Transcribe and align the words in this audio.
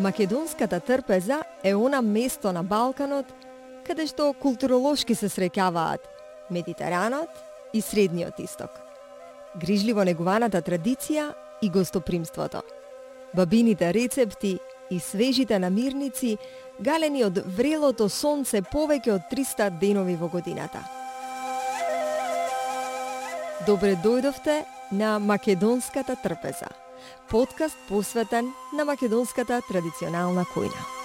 Македонската 0.00 0.80
трпеза 0.80 1.42
е 1.64 1.74
она 1.74 2.02
место 2.02 2.52
на 2.52 2.62
Балканот 2.64 3.26
каде 3.84 4.06
што 4.08 4.30
културолошки 4.32 5.12
се 5.12 5.28
среќаваат 5.28 6.00
Медитеранот 6.48 7.28
и 7.76 7.82
Средниот 7.84 8.40
исток. 8.40 8.70
Грижливо 9.60 10.04
негуваната 10.08 10.62
традиција 10.64 11.34
и 11.60 11.68
гостопримството. 11.68 12.62
Бабините 13.36 13.92
рецепти 13.92 14.56
и 14.90 15.00
свежите 15.00 15.58
намирници 15.58 16.38
галени 16.80 17.24
од 17.28 17.44
врелото 17.44 18.08
сонце 18.08 18.64
повеќе 18.64 19.18
од 19.20 19.28
300 19.28 19.70
денови 19.84 20.16
во 20.16 20.32
годината. 20.32 20.80
Добре 23.66 23.98
дојдовте 24.00 24.62
на 24.92 25.18
Македонската 25.18 26.16
трпеза 26.16 26.72
подкаст 27.30 27.76
посветен 27.88 28.52
на 28.76 28.84
македонската 28.84 29.60
традиционална 29.68 30.44
којна. 30.54 31.00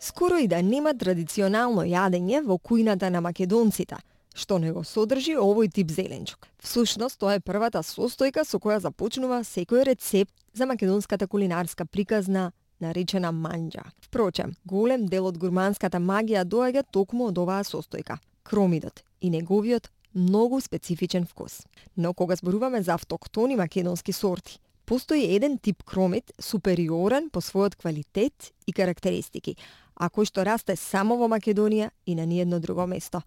Скоро 0.00 0.36
и 0.36 0.48
да 0.48 0.62
нема 0.62 0.94
традиционално 0.98 1.84
јадење 1.86 2.40
во 2.46 2.56
кујната 2.58 3.10
на 3.10 3.20
македонците, 3.20 3.98
што 4.34 4.58
не 4.58 4.72
го 4.72 4.82
содржи 4.82 5.34
овој 5.38 5.70
тип 5.74 5.90
зеленчук. 5.90 6.46
Всушност, 6.62 7.18
тоа 7.18 7.36
е 7.38 7.42
првата 7.44 7.82
состојка 7.86 8.42
со 8.42 8.58
која 8.58 8.78
започнува 8.82 9.42
секој 9.46 9.84
рецепт 9.86 10.34
за 10.54 10.66
македонската 10.66 11.26
кулинарска 11.26 11.86
приказна 11.86 12.52
наречена 12.80 13.32
манџа. 13.32 13.84
Впрочем, 14.00 14.54
голем 14.64 15.06
дел 15.06 15.26
од 15.26 15.38
гурманската 15.38 15.98
магија 15.98 16.44
доаѓа 16.44 16.84
токму 16.90 17.28
од 17.28 17.38
оваа 17.38 17.64
состојка– 17.66 18.18
кромидот 18.48 19.04
и 19.20 19.30
неговиот 19.30 19.90
многу 20.14 20.60
специфичен 20.60 21.26
вкус. 21.26 21.62
Но 21.96 22.14
кога 22.14 22.36
зборуваме 22.36 22.82
за 22.82 22.94
автоктони 22.94 23.56
македонски 23.56 24.12
сорти, 24.12 24.58
постои 24.86 25.34
еден 25.34 25.58
тип 25.58 25.82
кромид, 25.82 26.32
супериорен 26.40 27.30
по 27.30 27.40
својот 27.40 27.76
квалитет 27.76 28.52
и 28.66 28.72
карактеристики, 28.72 29.56
а 29.94 30.08
кој 30.08 30.30
што 30.30 30.44
расте 30.46 30.76
само 30.76 31.18
во 31.18 31.28
Македонија 31.28 31.90
и 32.06 32.14
на 32.14 32.24
ниедно 32.24 32.60
друго 32.60 32.86
место. 32.86 33.22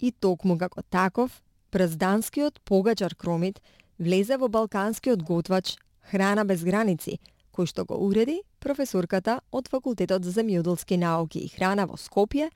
И 0.00 0.10
токму 0.10 0.58
како 0.58 0.82
таков, 0.82 1.30
празданскиот 1.70 2.60
погачар 2.64 3.14
кромид 3.14 3.60
влезе 3.98 4.36
во 4.36 4.48
балканскиот 4.48 5.22
готвач 5.22 5.76
Храна 6.10 6.44
без 6.44 6.64
граници– 6.64 7.20
кој 7.54 7.70
што 7.70 7.84
го 7.86 7.98
уреди 8.02 8.40
професорката 8.58 9.38
од 9.54 9.70
Факултетот 9.70 10.26
за 10.26 10.34
земјоделски 10.34 10.98
науки 10.98 11.44
и 11.44 11.48
храна 11.48 11.86
во 11.86 11.94
Скопје, 12.00 12.50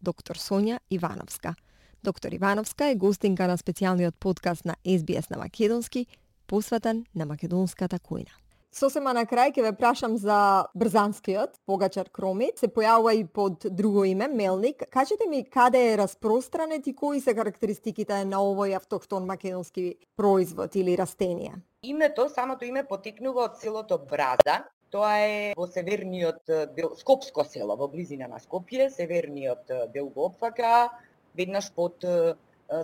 доктор 0.00 0.38
Сонја 0.38 0.78
Ивановска. 0.90 1.56
Доктор 2.02 2.32
Ивановска 2.32 2.92
е 2.92 2.94
гостинка 2.94 3.48
на 3.50 3.58
специјалниот 3.58 4.14
подкаст 4.18 4.64
на 4.64 4.76
SBS 4.84 5.30
на 5.30 5.38
Македонски, 5.38 6.06
посветен 6.46 7.04
на 7.14 7.26
македонската 7.26 7.98
кујна. 7.98 8.47
Сосема 8.68 9.14
на 9.16 9.24
крај 9.24 9.54
ќе 9.56 9.62
ве 9.64 9.70
прашам 9.72 10.16
за 10.20 10.68
брзанскиот 10.76 11.56
погачар 11.66 12.10
кромит. 12.12 12.60
Се 12.60 12.68
појавува 12.68 13.14
и 13.16 13.24
под 13.24 13.64
друго 13.64 14.04
име, 14.04 14.28
мелник. 14.28 14.84
Кажете 14.92 15.26
ми 15.26 15.44
каде 15.44 15.92
е 15.92 15.98
распространет 15.98 16.86
и 16.86 16.94
кои 16.94 17.20
се 17.20 17.34
карактеристиките 17.34 18.24
на 18.28 18.42
овој 18.44 18.76
автохтон 18.76 19.24
македонски 19.26 19.96
производ 20.16 20.76
или 20.76 20.98
растение? 20.98 21.54
Името, 21.82 22.28
самото 22.28 22.64
име 22.64 22.84
потекнува 22.84 23.48
од 23.48 23.56
селото 23.56 23.98
Браза. 23.98 24.66
Тоа 24.92 25.16
е 25.24 25.54
во 25.56 25.66
северниот 25.68 26.44
дел, 26.76 26.92
Скопско 26.96 27.44
село, 27.44 27.76
во 27.76 27.88
близина 27.88 28.28
на 28.28 28.38
Скопје, 28.40 28.88
северниот 28.92 29.72
дел 29.92 30.08
го 30.12 30.28
опфака, 30.28 30.90
веднаш 31.36 31.72
под 31.72 32.04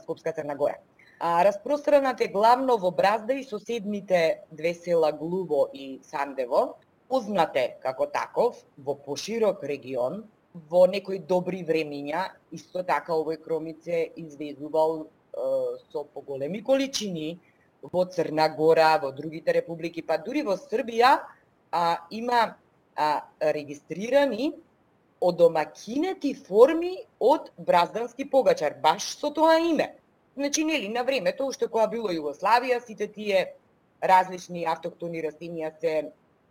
Скопска 0.03 0.33
Црна 0.33 0.57
Гора. 0.57 0.81
А, 1.27 1.45
распространат 1.45 2.21
е 2.21 2.29
главно 2.29 2.77
во 2.77 2.91
Бразда 2.91 3.33
и 3.33 3.45
соседните 3.45 4.41
две 4.53 4.75
села 4.75 5.13
Глуво 5.13 5.69
и 5.73 6.01
Сандево, 6.03 6.75
познате 7.09 7.79
како 7.81 8.05
таков 8.13 8.59
во 8.77 8.93
поширок 9.07 9.65
регион, 9.65 10.19
во 10.69 10.83
некои 10.85 11.23
добри 11.31 11.63
времиња, 11.65 12.27
исто 12.53 12.85
така 12.85 13.17
овој 13.17 13.41
кромице 13.41 14.03
извезувал 14.21 15.01
е, 15.01 15.09
со 15.89 16.05
поголеми 16.05 16.61
количини 16.61 17.41
во 17.81 18.05
Црна 18.05 18.51
Гора, 18.53 18.99
во 19.01 19.09
другите 19.17 19.57
републики, 19.57 20.05
па 20.05 20.21
дури 20.21 20.45
во 20.45 20.61
Србија 20.61 21.17
а, 21.73 22.05
има 22.11 22.45
а, 22.53 23.25
регистрирани 23.41 24.53
одомакинети 25.25 26.37
форми 26.37 26.99
од 27.19 27.49
браздански 27.57 28.29
погачар, 28.29 28.77
баш 28.77 29.15
со 29.17 29.33
тоа 29.33 29.57
име. 29.73 29.95
Значи, 30.37 30.65
нели, 30.65 30.89
на 30.89 31.05
времето, 31.05 31.47
уште 31.47 31.69
кога 31.71 31.87
било 31.87 32.11
Југославија, 32.11 32.81
сите 32.83 33.07
тие 33.07 33.55
различни 34.03 34.65
автоктони 34.67 35.23
растенија 35.23 35.71
се 35.81 35.93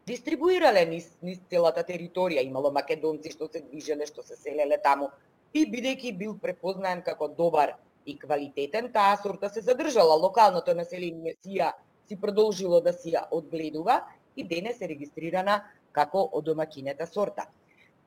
дистрибуирале 0.08 0.86
низ, 0.86 1.10
низ 1.22 1.42
целата 1.52 1.84
територија. 1.84 2.46
Имало 2.48 2.72
македонци 2.72 3.32
што 3.32 3.50
се 3.52 3.64
движеле, 3.66 4.08
што 4.08 4.24
се 4.24 4.40
селеле 4.40 4.80
таму. 4.84 5.10
И 5.54 5.66
бидејќи 5.70 6.16
бил 6.18 6.38
препознаен 6.40 7.04
како 7.04 7.28
добар 7.28 7.76
и 8.06 8.16
квалитетен, 8.20 8.90
таа 8.92 9.18
сорта 9.22 9.50
се 9.50 9.62
задржала. 9.62 10.16
Локалното 10.16 10.74
население 10.76 11.36
си 11.44 11.60
ја 11.60 11.74
си 12.08 12.16
продолжило 12.20 12.82
да 12.82 12.94
си 12.94 13.14
ја 13.16 13.28
одгледува 13.32 14.02
и 14.36 14.44
денес 14.44 14.82
е 14.82 14.88
регистрирана 14.88 15.64
како 15.92 16.30
одомакинета 16.32 17.08
сорта. 17.08 17.48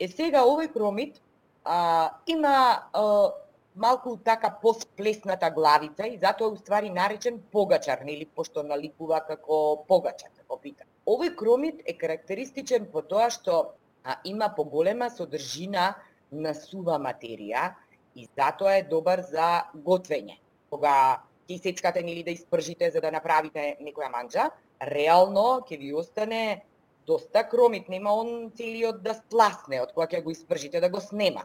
Е 0.00 0.08
сега 0.08 0.44
овој 0.44 0.72
промит 0.72 1.20
а, 1.64 2.10
има 2.26 2.82
а, 2.92 3.30
малку 3.76 4.16
така 4.16 4.50
посплесната 4.62 5.50
главица 5.50 6.06
и 6.06 6.18
затоа 6.18 6.48
уствари 6.48 6.90
наречен 6.90 7.40
погачар, 7.52 8.00
нели 8.04 8.26
пошто 8.26 8.62
наликува 8.62 9.20
како 9.26 9.84
погачар, 9.88 10.30
да 10.34 10.42
како 10.42 10.58
пита. 10.60 10.84
Овој 11.06 11.34
кромит 11.36 11.82
е 11.86 11.94
карактеристичен 11.94 12.88
по 12.92 13.02
тоа 13.02 13.30
што 13.30 13.76
а, 14.04 14.16
има 14.24 14.48
поголема 14.56 15.10
содржина 15.10 15.94
на 16.32 16.54
сува 16.54 16.98
материја, 16.98 17.74
и 18.16 18.28
затоа 18.36 18.78
е 18.80 18.88
добар 18.88 19.20
за 19.20 19.68
готвење. 19.74 20.38
Кога 20.72 21.22
ќе 21.46 21.58
сечкате 21.62 22.00
или 22.00 22.22
да 22.24 22.32
испржите 22.32 22.90
за 22.90 23.00
да 23.00 23.12
направите 23.12 23.76
некоја 23.80 24.08
манџа, 24.10 24.48
реално 24.80 25.60
ќе 25.68 25.78
ви 25.78 25.92
остане 25.94 26.64
доста 27.06 27.44
кромит, 27.48 27.88
нема 27.88 28.12
он 28.12 28.50
целиот 28.56 29.02
да 29.02 29.14
спласне 29.14 29.82
од 29.82 29.92
кога 29.92 30.08
ќе 30.08 30.24
го 30.24 30.32
испржите 30.32 30.80
да 30.80 30.88
го 30.88 31.00
снема. 31.00 31.44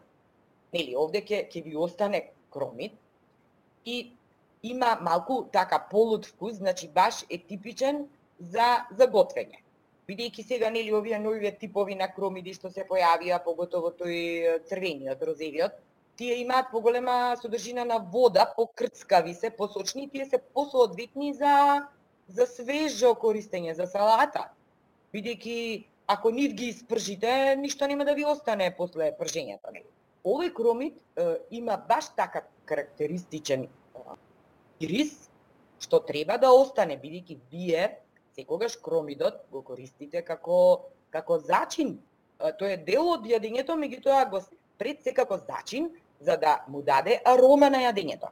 Нели, 0.73 0.95
овде 0.95 1.21
ќе 1.21 1.45
ќе 1.51 1.63
ви 1.63 1.75
остане 1.75 2.21
кромит 2.49 2.93
и 3.85 4.13
има 4.63 4.97
малку 5.01 5.43
така 5.51 5.79
полут 5.91 6.25
вкус, 6.25 6.53
значи 6.53 6.87
баш 6.87 7.25
е 7.29 7.37
типичен 7.37 8.07
за 8.39 8.85
за 8.91 9.07
готвење. 9.07 9.59
Бидејќи 10.09 10.43
сега 10.47 10.69
нели 10.69 10.93
овие 10.93 11.19
нови 11.19 11.51
типови 11.59 11.95
на 11.95 12.07
кромиди 12.11 12.53
што 12.53 12.69
се 12.69 12.85
појавија, 12.89 13.43
поготово 13.43 13.91
тој 13.99 14.65
црвениот, 14.67 15.21
розевиот, 15.23 15.77
тие 16.17 16.41
имаат 16.41 16.71
поголема 16.71 17.35
содржина 17.41 17.85
на 17.85 17.99
вода, 17.99 18.45
покрцкави 18.55 19.33
се, 19.33 19.49
посочни, 19.49 20.09
тие 20.09 20.25
се 20.25 20.37
посоодветни 20.37 21.33
за 21.33 21.87
за 22.31 22.45
свежо 22.47 23.11
користење, 23.19 23.73
за 23.75 23.87
салата. 23.87 24.45
Бидејќи 25.13 25.85
ако 26.07 26.31
нив 26.31 26.53
ги 26.53 26.69
испржите, 26.71 27.55
ништо 27.55 27.87
нема 27.87 28.05
да 28.05 28.13
ви 28.13 28.25
остане 28.25 28.73
после 28.77 29.11
пржењето. 29.19 29.71
Овој 30.23 30.53
кромит 30.53 31.01
е, 31.15 31.37
има 31.51 31.77
баш 31.77 32.11
така 32.15 32.45
карактеристичен 32.65 33.67
ирис, 34.79 35.29
што 35.81 35.99
треба 36.05 36.37
да 36.37 36.51
остане, 36.53 36.97
бидејќи 37.01 37.37
вие 37.51 37.97
секогаш 38.35 38.77
кромидот 38.77 39.43
го 39.51 39.61
користите 39.65 40.21
како 40.21 40.87
како 41.11 41.37
зачин. 41.39 41.97
Тој 42.39 42.73
е 42.73 42.77
дел 42.85 43.09
од 43.17 43.25
јадењето, 43.27 43.75
меѓутоа 43.77 44.29
го 44.31 44.39
пред 44.79 45.03
се 45.03 45.13
како 45.13 45.37
зачин 45.37 45.91
за 46.19 46.37
да 46.37 46.61
му 46.67 46.81
даде 46.81 47.19
арома 47.25 47.69
на 47.69 47.83
јадењето. 47.83 48.31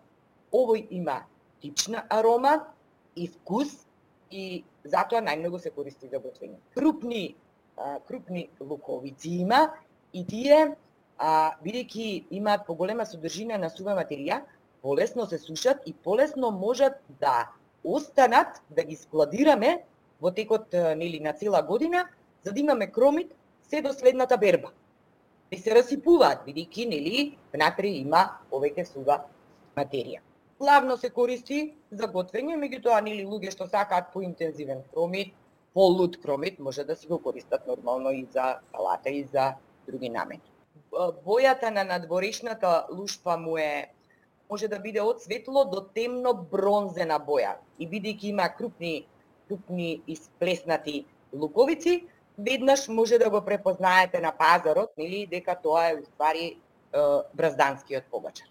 Овој 0.53 0.88
има 0.95 1.24
тична 1.62 2.06
арома 2.09 2.56
и 3.15 3.27
вкус 3.27 3.74
и 4.31 4.63
затоа 4.85 5.21
најмногу 5.21 5.59
се 5.59 5.74
користи 5.74 6.07
за 6.07 6.21
готвење. 6.21 6.57
Крупни 6.74 7.35
а, 7.77 8.00
крупни 8.07 8.50
луковици 8.59 9.30
има 9.44 9.74
и 10.13 10.25
тие 10.25 10.75
а, 11.19 11.51
бидејќи 11.63 12.25
имаат 12.39 12.66
поголема 12.66 13.06
содржина 13.06 13.57
на 13.60 13.69
сува 13.69 13.95
материја, 13.98 14.42
полесно 14.81 15.27
се 15.27 15.38
сушат 15.38 15.81
и 15.86 15.94
полесно 15.94 16.51
можат 16.51 17.00
да 17.19 17.50
останат 17.83 18.62
да 18.69 18.83
ги 18.83 18.95
складираме 18.95 19.83
во 20.21 20.31
текот 20.31 20.74
нели 20.74 21.19
на 21.19 21.33
цела 21.33 21.62
година 21.62 22.07
за 22.44 22.51
да 22.51 22.60
имаме 22.60 22.92
кромит 22.92 23.36
се 23.62 23.81
до 23.81 23.94
следната 23.94 24.38
берба 24.38 24.71
и 25.51 25.57
се 25.57 25.75
расипуваат, 25.75 26.45
бидејќи 26.45 26.88
нели 26.89 27.21
внатре 27.54 27.92
има 28.00 28.25
повеќе 28.51 28.86
сува 28.86 29.24
материја. 29.77 30.21
Главно 30.60 30.98
се 30.98 31.10
користи 31.10 31.60
за 31.92 32.07
готвење, 32.12 32.57
меѓутоа 32.60 33.00
нели 33.01 33.25
луѓе 33.25 33.51
што 33.56 33.68
сакаат 33.68 34.12
поинтензивен 34.13 34.83
кромит, 34.94 35.33
полут 35.74 36.19
кромит 36.21 36.60
може 36.60 36.83
да 36.83 36.95
си 36.95 37.07
го 37.07 37.19
користат 37.24 37.68
нормално 37.68 38.12
и 38.12 38.25
за 38.33 38.60
салата 38.71 39.10
и 39.10 39.24
за 39.24 39.54
други 39.88 40.10
намени 40.10 40.49
бојата 41.25 41.69
на 41.72 41.84
надворешната 41.84 42.88
лушпа 42.92 43.38
му 43.38 43.57
е 43.57 43.92
може 44.50 44.68
да 44.68 44.80
биде 44.80 45.01
од 45.01 45.22
светло 45.22 45.66
до 45.69 45.81
темно 45.94 46.34
бронзена 46.34 47.19
боја. 47.19 47.56
И 47.80 47.88
бидејќи 47.88 48.34
има 48.34 48.50
крупни 48.50 49.06
крупни 49.50 50.01
исплеснати 50.07 51.06
луковици, 51.34 52.04
веднаш 52.38 52.88
може 52.88 53.18
да 53.18 53.30
го 53.30 53.42
препознаете 53.42 54.19
на 54.19 54.31
пазарот, 54.31 54.90
нели, 54.98 55.28
дека 55.28 55.56
тоа 55.56 55.90
е 55.90 55.98
уствари 56.01 56.57
бразданскиот 57.34 58.04
погачар. 58.12 58.48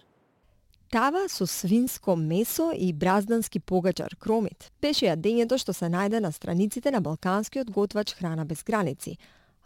Тава 0.90 1.28
со 1.28 1.46
свинско 1.46 2.16
месо 2.16 2.72
и 2.74 2.92
браздански 2.92 3.60
погачар 3.60 4.14
кромит 4.18 4.70
беше 4.80 5.06
јадењето 5.06 5.58
што 5.60 5.74
се 5.76 5.90
најде 5.92 6.20
на 6.24 6.32
страниците 6.32 6.90
на 6.90 7.00
балканскиот 7.00 7.70
готвач 7.70 8.14
Храна 8.16 8.44
без 8.44 8.62
граници, 8.64 9.18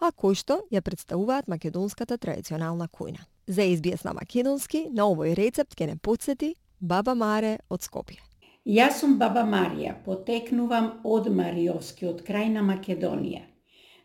а 0.03 0.11
кој 0.11 0.35
што 0.35 0.59
ја 0.75 0.83
представуваат 0.83 1.47
македонската 1.49 2.19
традиционална 2.19 2.89
кујна. 2.91 3.23
За 3.47 3.63
избијас 3.63 4.03
на 4.05 4.17
македонски, 4.19 4.89
на 4.91 5.07
овој 5.07 5.37
рецепт 5.39 5.79
ќе 5.79 5.93
не 5.93 5.97
подсети 5.97 6.55
Баба 6.81 7.15
Маре 7.15 7.59
од 7.71 7.87
Скопје. 7.87 8.19
Јас 8.67 8.99
сум 9.03 9.17
Баба 9.19 9.43
Марија, 9.47 9.95
потекнувам 10.05 11.03
од 11.05 11.29
Мариовскиот 11.31 12.23
крај 12.27 12.51
на 12.55 12.63
Македонија. 12.67 13.43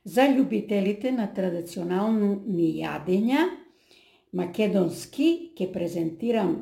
За 0.06 0.26
љубителите 0.30 1.12
на 1.12 1.28
традиционални 1.34 2.70
јадења, 2.80 3.44
македонски 4.38 5.28
ќе 5.58 5.68
презентирам 5.74 6.54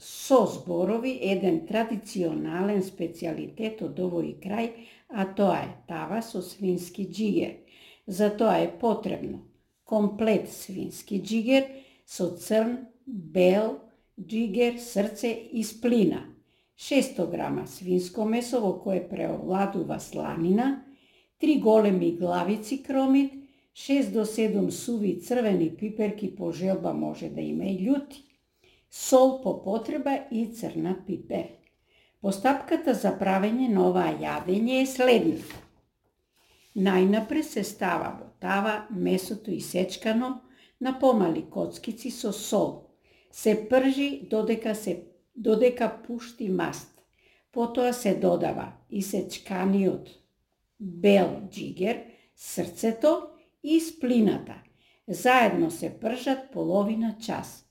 со 0.00 0.44
зборови 0.48 1.16
еден 1.32 1.64
традиционален 1.68 2.80
специјалитет 2.84 3.82
од 3.84 4.00
овој 4.00 4.36
крај, 4.44 4.70
а 5.12 5.26
тоа 5.36 5.58
е 5.64 5.74
тава 5.88 6.22
со 6.22 6.40
свински 6.44 7.08
джигер. 7.10 7.56
За 8.10 8.36
тоа 8.36 8.58
е 8.58 8.78
потребно 8.78 9.38
комплет 9.84 10.48
свински 10.50 11.20
джигер 11.22 11.66
со 12.06 12.26
црн, 12.34 12.88
бел, 13.06 13.78
джигер, 14.18 14.80
срце 14.82 15.30
и 15.30 15.62
сплина, 15.62 16.24
600 16.74 17.30
грама 17.30 17.66
свинско 17.66 18.24
месо 18.24 18.60
во 18.60 18.72
кое 18.82 18.98
преовладува 19.08 20.00
сланина, 20.00 20.82
3 21.40 21.60
големи 21.60 22.10
главици 22.16 22.82
кромит, 22.82 23.32
6 23.78 24.10
до 24.10 24.26
7 24.26 24.70
суви 24.70 25.20
црвени 25.20 25.70
пиперки 25.70 26.34
по 26.34 26.50
желба 26.52 26.92
може 26.92 27.28
да 27.28 27.40
има 27.40 27.64
и 27.64 27.78
љути, 27.78 28.24
сол 28.90 29.40
по 29.42 29.62
потреба 29.62 30.18
и 30.32 30.46
црна 30.46 30.98
пипер. 31.06 31.46
Постапката 32.20 32.94
за 32.94 33.14
правење 33.14 33.70
на 33.70 33.86
оваа 33.86 34.18
јадење 34.18 34.82
е 34.82 34.86
следната. 34.86 35.69
Најнапред 36.76 37.42
се 37.42 37.64
става 37.64 38.10
во 38.20 38.28
тава 38.40 38.86
месото 38.90 39.50
исечкано 39.50 40.40
на 40.80 40.98
помали 40.98 41.42
коцкици 41.50 42.10
со 42.10 42.32
сол. 42.32 42.90
Се 43.32 43.68
пржи 43.68 44.28
додека 44.30 44.74
се 44.74 45.04
додека 45.36 46.02
пушти 46.06 46.48
маст. 46.48 47.02
Потоа 47.52 47.92
се 47.92 48.14
додава 48.14 48.72
исечканиот 48.90 50.08
бел 50.80 51.40
джигер, 51.50 52.04
срцето 52.36 53.22
и 53.62 53.80
сплината. 53.80 54.54
Заедно 55.08 55.70
се 55.70 56.00
пржат 56.00 56.50
половина 56.52 57.16
час. 57.20 57.64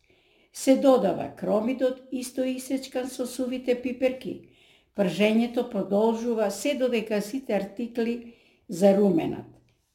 Се 0.53 0.75
додава 0.77 1.31
кромидот 1.35 2.01
исто 2.11 2.43
исечкан 2.43 3.09
со 3.09 3.25
сувите 3.25 3.81
пиперки. 3.81 4.49
Пржењето 4.95 5.69
продолжува 5.71 6.51
се 6.51 6.75
додека 6.75 7.21
сите 7.21 7.53
артикли 7.53 8.35
заруменат. 8.69 9.45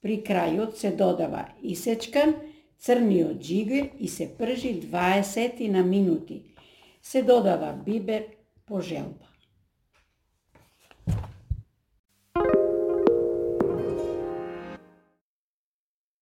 При 0.02 0.20
крајот 0.22 0.76
се 0.76 0.90
додава 0.90 1.46
исечкан 1.62 2.34
црниот 2.78 3.40
джигер 3.40 3.90
и 3.98 4.08
се 4.08 4.28
пржи 4.38 4.80
20 4.82 5.68
на 5.68 5.82
минути. 5.82 6.42
Се 7.02 7.22
додава 7.22 7.72
бибер 7.86 8.24
по 8.66 8.80
желба. 8.80 9.33